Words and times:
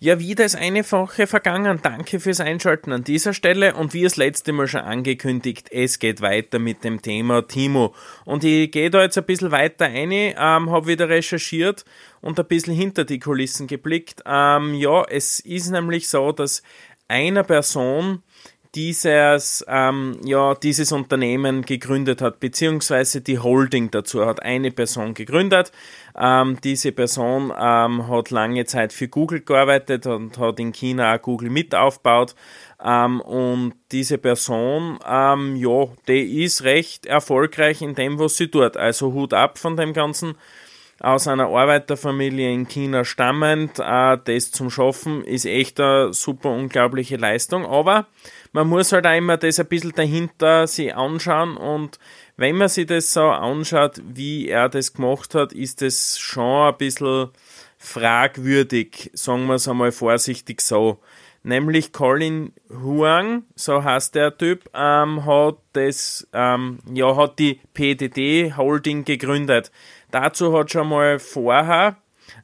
Ja, 0.00 0.20
wieder 0.20 0.44
ist 0.44 0.54
eine 0.54 0.88
Woche 0.92 1.26
vergangen. 1.26 1.80
Danke 1.82 2.20
fürs 2.20 2.38
Einschalten 2.38 2.92
an 2.92 3.02
dieser 3.02 3.34
Stelle. 3.34 3.74
Und 3.74 3.94
wie 3.94 4.04
das 4.04 4.14
letzte 4.14 4.52
Mal 4.52 4.68
schon 4.68 4.82
angekündigt, 4.82 5.72
es 5.72 5.98
geht 5.98 6.20
weiter 6.20 6.60
mit 6.60 6.84
dem 6.84 7.02
Thema 7.02 7.48
Timo. 7.48 7.96
Und 8.24 8.44
ich 8.44 8.70
gehe 8.70 8.90
da 8.90 9.02
jetzt 9.02 9.18
ein 9.18 9.24
bisschen 9.24 9.50
weiter 9.50 9.86
ein, 9.86 10.12
ähm, 10.12 10.36
habe 10.70 10.86
wieder 10.86 11.08
recherchiert 11.08 11.84
und 12.20 12.38
ein 12.38 12.46
bisschen 12.46 12.76
hinter 12.76 13.04
die 13.04 13.18
Kulissen 13.18 13.66
geblickt. 13.66 14.22
Ähm, 14.24 14.72
ja, 14.74 15.02
es 15.02 15.40
ist 15.40 15.68
nämlich 15.70 16.08
so, 16.08 16.30
dass 16.30 16.62
einer 17.08 17.42
Person 17.42 18.22
dieses, 18.74 19.64
ähm, 19.68 20.18
ja, 20.24 20.54
dieses 20.54 20.92
Unternehmen 20.92 21.62
gegründet 21.62 22.20
hat, 22.20 22.40
beziehungsweise 22.40 23.20
die 23.20 23.38
Holding 23.38 23.90
dazu 23.90 24.24
hat 24.26 24.42
eine 24.42 24.70
Person 24.70 25.14
gegründet. 25.14 25.72
Ähm, 26.16 26.58
diese 26.62 26.92
Person 26.92 27.52
ähm, 27.58 28.08
hat 28.08 28.30
lange 28.30 28.64
Zeit 28.66 28.92
für 28.92 29.08
Google 29.08 29.40
gearbeitet 29.40 30.06
und 30.06 30.38
hat 30.38 30.60
in 30.60 30.72
China 30.72 31.14
auch 31.14 31.22
Google 31.22 31.50
mit 31.50 31.74
aufgebaut. 31.74 32.34
Ähm, 32.84 33.20
und 33.20 33.74
diese 33.92 34.18
Person, 34.18 34.98
ähm, 35.06 35.56
ja, 35.56 35.86
die 36.06 36.44
ist 36.44 36.64
recht 36.64 37.06
erfolgreich 37.06 37.82
in 37.82 37.94
dem, 37.94 38.18
was 38.18 38.36
sie 38.36 38.48
tut. 38.48 38.76
Also 38.76 39.12
Hut 39.12 39.32
ab 39.32 39.58
von 39.58 39.76
dem 39.76 39.92
Ganzen 39.92 40.34
aus 41.00 41.28
einer 41.28 41.46
Arbeiterfamilie 41.46 42.52
in 42.52 42.66
China 42.66 43.04
stammend, 43.04 43.78
äh, 43.78 44.18
das 44.22 44.50
zum 44.50 44.70
Schaffen 44.70 45.24
ist 45.24 45.46
echt 45.46 45.78
eine 45.80 46.12
super 46.12 46.50
unglaubliche 46.50 47.16
Leistung, 47.16 47.64
aber 47.66 48.06
man 48.52 48.68
muss 48.68 48.92
halt 48.92 49.06
auch 49.06 49.16
immer 49.16 49.36
das 49.36 49.60
ein 49.60 49.66
bisschen 49.66 49.92
dahinter 49.94 50.66
sich 50.66 50.94
anschauen 50.94 51.56
und 51.56 51.98
wenn 52.36 52.56
man 52.56 52.68
sich 52.68 52.86
das 52.86 53.12
so 53.12 53.28
anschaut, 53.28 54.00
wie 54.04 54.48
er 54.48 54.68
das 54.68 54.92
gemacht 54.92 55.34
hat, 55.34 55.52
ist 55.52 55.82
das 55.82 56.18
schon 56.18 56.68
ein 56.68 56.76
bisschen 56.76 57.30
fragwürdig, 57.78 59.10
sagen 59.14 59.46
wir 59.46 59.54
es 59.54 59.68
einmal 59.68 59.92
vorsichtig 59.92 60.60
so. 60.60 60.98
Nämlich 61.42 61.92
Colin 61.92 62.52
Huang, 62.68 63.44
so 63.54 63.82
heißt 63.82 64.14
der 64.14 64.36
Typ, 64.36 64.68
ähm, 64.74 65.24
hat 65.24 65.58
das, 65.72 66.26
ähm, 66.32 66.78
ja, 66.92 67.16
hat 67.16 67.38
die 67.38 67.60
PDD 67.74 68.56
Holding 68.56 69.04
gegründet. 69.04 69.70
Dazu 70.10 70.56
hat 70.56 70.70
schon 70.70 70.88
mal 70.88 71.18
vorher 71.18 71.96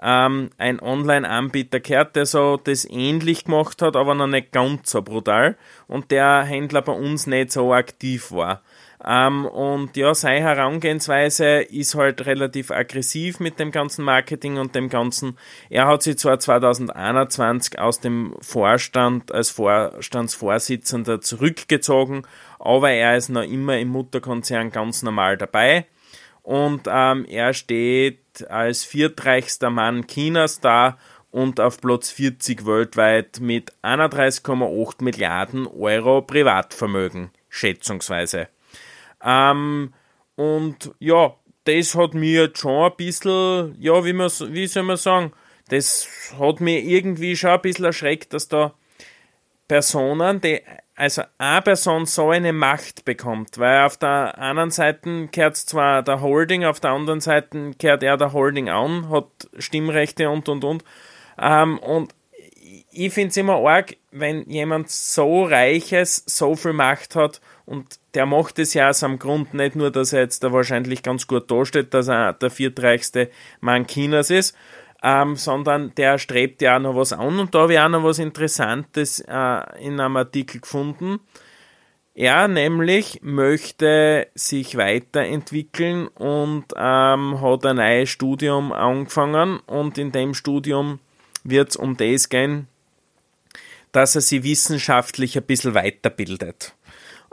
ähm, 0.00 0.50
ein 0.58 0.80
Online-Anbieter 0.80 1.80
gehört, 1.80 2.16
der 2.16 2.26
so 2.26 2.56
das 2.56 2.84
ähnlich 2.88 3.44
gemacht 3.44 3.82
hat, 3.82 3.96
aber 3.96 4.14
noch 4.14 4.26
nicht 4.26 4.52
ganz 4.52 4.90
so 4.90 5.02
brutal 5.02 5.56
und 5.86 6.10
der 6.10 6.42
Händler 6.42 6.82
bei 6.82 6.92
uns 6.92 7.26
nicht 7.26 7.52
so 7.52 7.72
aktiv 7.72 8.30
war. 8.32 8.62
Ähm, 9.04 9.46
und 9.46 9.96
ja, 9.96 10.12
seine 10.12 10.40
Herangehensweise 10.40 11.60
ist 11.60 11.94
halt 11.94 12.26
relativ 12.26 12.72
aggressiv 12.72 13.38
mit 13.38 13.60
dem 13.60 13.70
ganzen 13.70 14.04
Marketing 14.04 14.58
und 14.58 14.74
dem 14.74 14.88
ganzen. 14.88 15.38
Er 15.70 15.86
hat 15.86 16.02
sich 16.02 16.18
zwar 16.18 16.40
2021 16.40 17.78
aus 17.78 18.00
dem 18.00 18.34
Vorstand 18.40 19.30
als 19.30 19.50
Vorstandsvorsitzender 19.50 21.20
zurückgezogen, 21.20 22.22
aber 22.58 22.90
er 22.90 23.16
ist 23.16 23.28
noch 23.28 23.44
immer 23.44 23.78
im 23.78 23.88
Mutterkonzern 23.88 24.72
ganz 24.72 25.02
normal 25.04 25.36
dabei 25.36 25.86
und 26.48 26.88
ähm, 26.90 27.26
er 27.28 27.52
steht 27.52 28.20
als 28.42 28.84
viertreichster 28.84 29.70
Mann 29.70 30.06
Chinas 30.06 30.60
da 30.60 30.98
und 31.30 31.60
auf 31.60 31.80
Platz 31.80 32.10
40 32.10 32.66
weltweit 32.66 33.40
mit 33.40 33.72
31,8 33.82 35.02
Milliarden 35.04 35.66
Euro 35.66 36.22
Privatvermögen, 36.22 37.30
schätzungsweise. 37.48 38.48
Ähm, 39.22 39.92
und 40.36 40.92
ja, 40.98 41.34
das 41.64 41.94
hat 41.94 42.14
mir 42.14 42.50
schon 42.54 42.90
ein 42.90 42.96
bisschen, 42.96 43.76
ja, 43.78 44.04
wie, 44.04 44.12
man, 44.12 44.30
wie 44.30 44.66
soll 44.66 44.84
man 44.84 44.96
sagen, 44.96 45.32
das 45.68 46.08
hat 46.38 46.60
mir 46.60 46.80
irgendwie 46.80 47.36
schon 47.36 47.50
ein 47.50 47.60
bisschen 47.60 47.84
erschreckt, 47.84 48.32
dass 48.32 48.48
da 48.48 48.72
Personen, 49.66 50.40
die 50.40 50.62
also 50.98 51.22
eine 51.38 51.62
Person 51.62 52.06
so 52.06 52.30
eine 52.30 52.52
Macht 52.52 53.04
bekommt, 53.04 53.58
weil 53.58 53.84
auf 53.84 53.96
der 53.96 54.36
einen 54.36 54.72
Seite 54.72 55.28
kehrt 55.28 55.56
zwar 55.56 56.02
der 56.02 56.20
Holding, 56.20 56.64
auf 56.64 56.80
der 56.80 56.90
anderen 56.90 57.20
Seite 57.20 57.70
kehrt 57.78 58.02
er 58.02 58.16
der 58.16 58.32
Holding 58.32 58.68
an, 58.68 59.08
hat 59.08 59.48
Stimmrechte 59.58 60.28
und 60.28 60.48
und 60.48 60.64
und. 60.64 60.84
Ähm, 61.38 61.78
und 61.78 62.14
ich 62.90 63.12
finde 63.12 63.28
es 63.28 63.36
immer 63.36 63.64
arg, 63.64 63.96
wenn 64.10 64.42
jemand 64.50 64.90
so 64.90 65.44
reiches, 65.44 66.24
so 66.26 66.56
viel 66.56 66.72
Macht 66.72 67.14
hat 67.14 67.40
und 67.64 68.00
der 68.14 68.26
macht 68.26 68.58
es 68.58 68.74
ja 68.74 68.88
aus 68.88 69.04
einem 69.04 69.20
Grund, 69.20 69.54
nicht 69.54 69.76
nur, 69.76 69.92
dass 69.92 70.12
er 70.12 70.22
jetzt 70.22 70.42
da 70.42 70.52
wahrscheinlich 70.52 71.04
ganz 71.04 71.28
gut 71.28 71.48
dasteht, 71.48 71.94
dass 71.94 72.08
er 72.08 72.32
der 72.32 72.50
viertreichste 72.50 73.30
Mann 73.60 73.86
Chinas 73.86 74.30
ist, 74.30 74.56
ähm, 75.02 75.36
sondern 75.36 75.94
der 75.96 76.18
strebt 76.18 76.62
ja 76.62 76.76
auch 76.76 76.80
noch 76.80 76.96
was 76.96 77.12
an. 77.12 77.38
Und 77.38 77.54
da 77.54 77.60
habe 77.60 77.74
ich 77.74 77.78
auch 77.78 77.88
noch 77.88 78.04
was 78.04 78.18
Interessantes 78.18 79.20
äh, 79.20 79.60
in 79.80 80.00
einem 80.00 80.16
Artikel 80.16 80.60
gefunden. 80.60 81.20
Er 82.14 82.48
nämlich 82.48 83.20
möchte 83.22 84.26
sich 84.34 84.76
weiterentwickeln 84.76 86.08
und 86.08 86.64
ähm, 86.76 87.40
hat 87.40 87.64
ein 87.64 87.76
neues 87.76 88.08
Studium 88.08 88.72
angefangen 88.72 89.60
und 89.66 89.98
in 89.98 90.10
dem 90.10 90.34
Studium 90.34 90.98
wird 91.44 91.70
es 91.70 91.76
um 91.76 91.96
das 91.96 92.28
gehen, 92.28 92.66
dass 93.92 94.16
er 94.16 94.20
sich 94.20 94.42
wissenschaftlich 94.42 95.36
ein 95.36 95.44
bisschen 95.44 95.74
weiterbildet. 95.74 96.74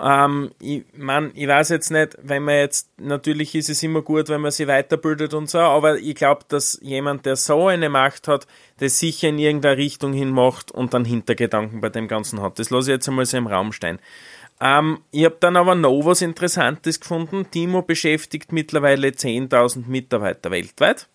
Ähm, 0.00 0.50
ich, 0.60 0.84
mein, 0.96 1.30
ich 1.34 1.46
weiß 1.46 1.68
jetzt 1.68 1.90
nicht, 1.90 2.18
wenn 2.20 2.42
man 2.42 2.56
jetzt, 2.56 2.90
natürlich 2.98 3.54
ist 3.54 3.68
es 3.68 3.82
immer 3.82 4.02
gut, 4.02 4.28
wenn 4.28 4.40
man 4.40 4.50
sich 4.50 4.66
weiterbildet 4.66 5.34
und 5.34 5.48
so, 5.48 5.58
aber 5.58 5.98
ich 5.98 6.16
glaube, 6.16 6.42
dass 6.48 6.78
jemand, 6.82 7.26
der 7.26 7.36
so 7.36 7.68
eine 7.68 7.88
Macht 7.88 8.26
hat, 8.26 8.46
das 8.78 8.98
sicher 8.98 9.28
in 9.28 9.38
irgendeine 9.38 9.76
Richtung 9.76 10.12
hin 10.12 10.30
macht 10.30 10.72
und 10.72 10.94
dann 10.94 11.04
Hintergedanken 11.04 11.80
bei 11.80 11.90
dem 11.90 12.08
Ganzen 12.08 12.42
hat. 12.42 12.58
Das 12.58 12.70
lasse 12.70 12.90
ich 12.90 12.96
jetzt 12.96 13.08
einmal 13.08 13.26
so 13.26 13.36
im 13.36 13.46
Raum 13.46 13.72
stehen. 13.72 14.00
Ähm, 14.60 15.00
ich 15.12 15.24
habe 15.24 15.36
dann 15.38 15.56
aber 15.56 15.74
noch 15.74 16.04
was 16.04 16.22
Interessantes 16.22 17.00
gefunden. 17.00 17.46
Timo 17.50 17.82
beschäftigt 17.82 18.52
mittlerweile 18.52 19.08
10.000 19.08 19.86
Mitarbeiter 19.86 20.50
weltweit. 20.50 21.08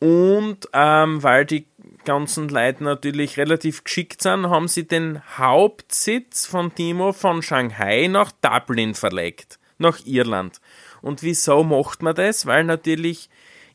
Und 0.00 0.68
ähm, 0.72 1.22
weil 1.22 1.44
die 1.44 1.66
ganzen 2.04 2.48
Leute 2.48 2.84
natürlich 2.84 3.38
relativ 3.38 3.84
geschickt 3.84 4.22
sind, 4.22 4.48
haben 4.48 4.68
sie 4.68 4.86
den 4.86 5.22
Hauptsitz 5.38 6.46
von 6.46 6.74
Timo 6.74 7.12
von 7.12 7.42
Shanghai 7.42 8.08
nach 8.08 8.32
Dublin 8.40 8.94
verlegt, 8.94 9.58
nach 9.78 9.98
Irland. 10.04 10.60
Und 11.00 11.22
wieso 11.22 11.64
macht 11.64 12.02
man 12.02 12.14
das? 12.14 12.46
Weil 12.46 12.64
natürlich 12.64 13.28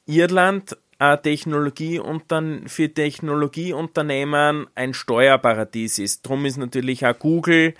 Irland 0.05 0.77
ein 0.99 1.21
Technologie 1.21 2.01
für 2.65 2.93
Technologieunternehmen 2.93 4.67
ein 4.73 4.93
Steuerparadies 4.93 5.99
ist. 5.99 6.23
Drum 6.23 6.45
ist 6.45 6.57
natürlich 6.57 7.05
auch 7.05 7.17
Google 7.17 7.75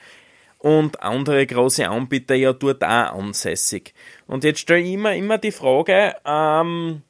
und 0.60 1.02
andere 1.02 1.46
große 1.46 1.88
Anbieter 1.90 2.36
ja 2.36 2.54
dort 2.54 2.84
auch 2.84 3.18
ansässig. 3.18 3.94
Und 4.28 4.44
jetzt 4.44 4.60
stelle 4.60 4.82
ich 4.82 4.94
immer, 4.94 5.16
immer 5.16 5.38
die 5.38 5.52
Frage, 5.52 6.16
ähm, 6.26 7.02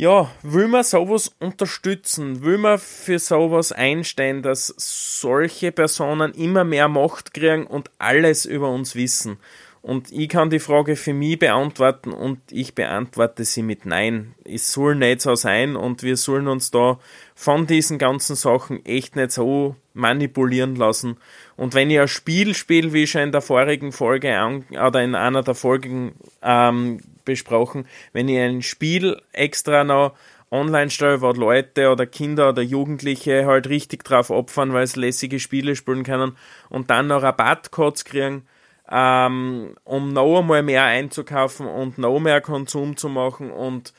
ja, 0.00 0.30
will 0.42 0.66
man 0.66 0.82
sowas 0.82 1.30
unterstützen? 1.40 2.42
Will 2.42 2.56
man 2.56 2.78
für 2.78 3.18
sowas 3.18 3.70
einstehen, 3.70 4.40
dass 4.40 4.72
solche 4.78 5.72
Personen 5.72 6.32
immer 6.32 6.64
mehr 6.64 6.88
Macht 6.88 7.34
kriegen 7.34 7.66
und 7.66 7.90
alles 7.98 8.46
über 8.46 8.70
uns 8.70 8.94
wissen? 8.94 9.36
Und 9.82 10.10
ich 10.10 10.30
kann 10.30 10.48
die 10.48 10.58
Frage 10.58 10.96
für 10.96 11.12
mich 11.12 11.38
beantworten 11.38 12.12
und 12.12 12.38
ich 12.50 12.74
beantworte 12.74 13.44
sie 13.44 13.62
mit 13.62 13.84
Nein. 13.84 14.34
Es 14.44 14.72
soll 14.72 14.94
nicht 14.94 15.20
so 15.20 15.34
sein 15.34 15.76
und 15.76 16.02
wir 16.02 16.16
sollen 16.16 16.48
uns 16.48 16.70
da 16.70 16.98
von 17.34 17.66
diesen 17.66 17.98
ganzen 17.98 18.36
Sachen 18.36 18.84
echt 18.86 19.16
nicht 19.16 19.32
so 19.32 19.76
manipulieren 19.92 20.76
lassen. 20.76 21.18
Und 21.56 21.74
wenn 21.74 21.90
ich 21.90 22.00
ein 22.00 22.08
Spiel 22.08 22.54
spiele, 22.54 22.94
wie 22.94 23.06
schon 23.06 23.22
in 23.22 23.32
der 23.32 23.42
vorigen 23.42 23.92
Folge 23.92 24.62
oder 24.70 25.02
in 25.02 25.14
einer 25.14 25.42
der 25.42 25.54
Folgen 25.54 26.12
ähm, 26.42 27.00
besprochen, 27.30 27.86
wenn 28.12 28.28
ich 28.28 28.38
ein 28.38 28.62
Spiel 28.62 29.20
extra 29.32 29.84
noch 29.84 30.14
online 30.50 30.90
stelle, 30.90 31.20
wo 31.20 31.30
Leute 31.30 31.90
oder 31.90 32.06
Kinder 32.06 32.48
oder 32.48 32.62
Jugendliche 32.62 33.46
halt 33.46 33.68
richtig 33.68 34.04
drauf 34.04 34.30
opfern, 34.30 34.72
weil 34.72 34.86
sie 34.86 35.00
lässige 35.00 35.38
Spiele 35.38 35.76
spielen 35.76 36.02
können 36.02 36.36
und 36.68 36.90
dann 36.90 37.06
noch 37.06 37.22
Rabattcodes 37.22 38.04
kriegen, 38.04 38.46
ähm, 38.90 39.76
um 39.84 40.12
noch 40.12 40.40
einmal 40.40 40.62
mehr 40.62 40.84
einzukaufen 40.84 41.66
und 41.66 41.98
noch 41.98 42.18
mehr 42.18 42.40
Konsum 42.40 42.96
zu 42.96 43.08
machen 43.08 43.50
und 43.50 43.92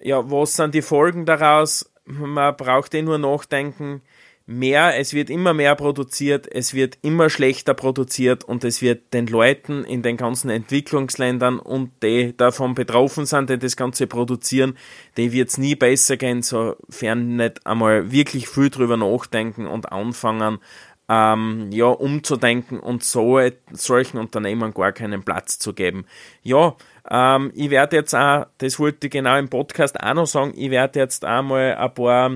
ja, 0.00 0.30
was 0.30 0.54
sind 0.54 0.74
die 0.74 0.82
Folgen 0.82 1.26
daraus? 1.26 1.92
Man 2.04 2.56
braucht 2.56 2.94
eh 2.94 3.02
nur 3.02 3.18
nachdenken, 3.18 4.02
mehr, 4.50 4.98
es 4.98 5.14
wird 5.14 5.30
immer 5.30 5.54
mehr 5.54 5.76
produziert, 5.76 6.52
es 6.52 6.74
wird 6.74 6.98
immer 7.02 7.30
schlechter 7.30 7.72
produziert 7.72 8.42
und 8.42 8.64
es 8.64 8.82
wird 8.82 9.14
den 9.14 9.28
Leuten 9.28 9.84
in 9.84 10.02
den 10.02 10.16
ganzen 10.16 10.50
Entwicklungsländern 10.50 11.60
und 11.60 11.90
die 12.02 12.36
davon 12.36 12.74
betroffen 12.74 13.26
sind, 13.26 13.48
die 13.48 13.58
das 13.58 13.76
Ganze 13.76 14.08
produzieren, 14.08 14.76
die 15.16 15.32
wird 15.32 15.50
es 15.50 15.58
nie 15.58 15.76
besser 15.76 16.16
gehen, 16.16 16.42
sofern 16.42 17.36
nicht 17.36 17.64
einmal 17.64 18.10
wirklich 18.10 18.48
viel 18.48 18.70
drüber 18.70 18.96
nachdenken 18.96 19.66
und 19.66 19.92
anfangen, 19.92 20.58
ähm, 21.08 21.70
ja, 21.72 21.86
umzudenken 21.86 22.78
und 22.80 23.04
so 23.04 23.40
solchen 23.72 24.18
Unternehmen 24.18 24.74
gar 24.74 24.92
keinen 24.92 25.22
Platz 25.24 25.58
zu 25.58 25.74
geben. 25.74 26.06
Ja, 26.42 26.76
ähm, 27.08 27.50
ich 27.54 27.70
werde 27.70 27.96
jetzt 27.96 28.14
auch, 28.14 28.46
das 28.58 28.78
wollte 28.78 29.06
ich 29.06 29.12
genau 29.12 29.36
im 29.36 29.48
Podcast 29.48 29.98
auch 30.00 30.14
noch 30.14 30.26
sagen, 30.26 30.52
ich 30.56 30.70
werde 30.70 31.00
jetzt 31.00 31.24
einmal 31.24 31.74
ein 31.74 31.94
paar 31.94 32.30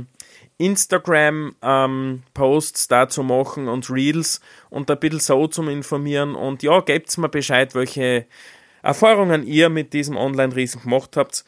Instagram-Posts 0.59 2.83
ähm, 2.83 2.87
dazu 2.89 3.23
machen 3.23 3.69
und 3.69 3.91
Reels 3.91 4.41
und 4.71 4.91
ein 4.91 4.99
bisschen 4.99 5.21
so 5.21 5.47
zum 5.47 5.69
Informieren. 5.69 6.35
Und 6.35 6.63
ja, 6.63 6.81
gebt 6.81 7.17
mir 7.19 7.29
Bescheid, 7.29 7.75
welche 7.75 8.27
Erfahrungen 8.83 9.47
ihr 9.47 9.69
mit 9.69 9.93
diesem 9.93 10.17
Online-Riesen 10.17 10.83
gemacht 10.83 11.17
habt. 11.17 11.45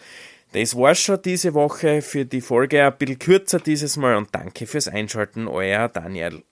Das 0.52 0.74
war's 0.74 1.00
schon 1.00 1.20
diese 1.22 1.54
Woche 1.54 2.02
für 2.02 2.24
die 2.24 2.40
Folge. 2.40 2.84
Ein 2.84 2.96
bisschen 2.96 3.18
kürzer 3.18 3.60
dieses 3.60 3.96
Mal 3.96 4.16
und 4.16 4.34
danke 4.34 4.66
fürs 4.66 4.88
Einschalten, 4.88 5.48
euer 5.48 5.88
Daniel. 5.88 6.42